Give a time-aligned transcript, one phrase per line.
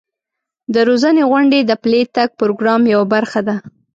[0.73, 3.55] د روزنې غونډې د پلي تګ پروګرام یوه برخه ده.